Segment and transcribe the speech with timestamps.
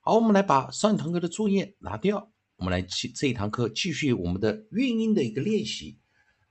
[0.00, 5.98] 好，我们来把上一堂课的作业拿掉，我们来继这一堂课继续我们的韵音的一个练习。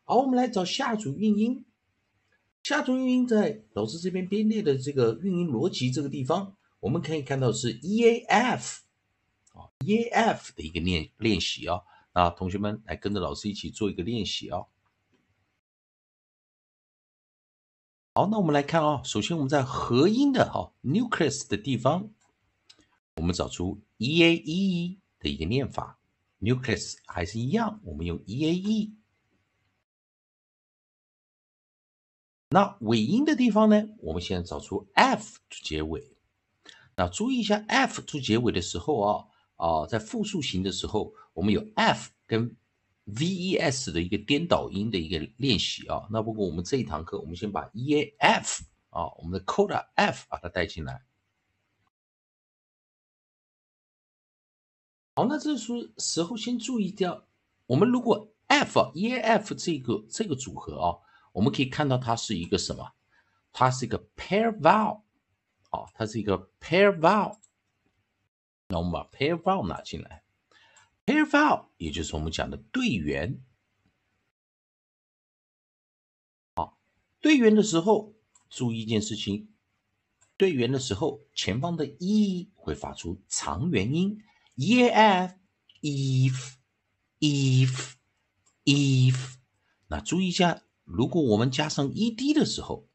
[0.04, 1.66] 好，我们来找下组韵音。
[2.64, 8.82] 下组韵音在老师这边编列的这个韵音逻辑这个地方，我们可以看到是 e a f
[9.54, 11.82] 啊，e a f 的一个练练习啊。
[12.14, 14.64] 那同学们来跟着老师一起做一个练习啊。
[18.20, 22.10] 好，那我们来看啊，首先我们在合音的哈 nucleus 的地方，
[23.16, 25.98] 我们找出 e a e 的一个念法
[26.42, 28.94] ，nucleus 还是一样，我们用 e a e。
[32.50, 36.12] 那尾音的地方呢，我们现在找出 f 结尾。
[36.98, 39.26] 那注意一下 f 做结尾的时候啊，
[39.56, 42.54] 啊，在复数型的时候，我们有 f 跟
[43.14, 51.04] ves 的一个颠倒音的一个练习啊，那不过我们这一堂课，我们先把 e a f 啊，我们的 coda f 把它带进来。
[55.16, 57.28] 好，那这时候时候先注意掉，
[57.66, 60.98] 我们如果 f e a f 这个这个组合啊，
[61.34, 62.94] 我们可以看到它是一个什么？
[63.52, 65.02] 它是一个 pair vowel
[65.72, 67.38] 啊，它是一个 pair vowel。
[68.68, 70.24] 那我们把 pair vowel 拿进来。
[71.10, 73.44] Pair vowel，也就是我们讲的队员。
[76.54, 76.80] 好，
[77.20, 78.14] 队员的时候
[78.48, 79.48] 注意一件事情，
[80.38, 84.22] 队员的时候前方的 e 会发出长元音
[84.54, 85.34] ，e f
[85.82, 86.54] if
[87.20, 87.94] if
[88.66, 89.34] if。
[89.88, 92.88] 那注意一下，如果我们加上 e d 的时候，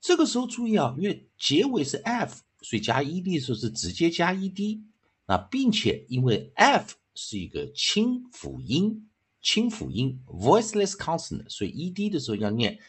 [0.00, 4.82] 这个时候注意啊，因为结尾是 f，所以加 e d 的时候是直接加 e d。
[5.26, 9.10] 那并且因为 f 是一个清辅音，
[9.42, 12.80] 清辅音 voiceless consonant，所以 e d 的时候要念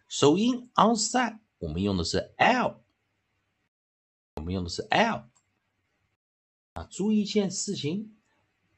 [0.09, 2.83] 首音 on side，我们用的是 l，
[4.37, 5.29] 我们用的是 l。
[6.73, 8.17] 啊，注意一件事情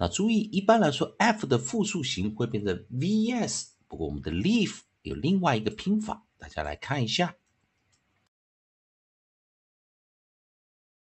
[0.00, 7.36] 那注意，一般来说，f 的复数形会变成 vs，不过我们的 lift 有另外一个拼法，大家来看一下。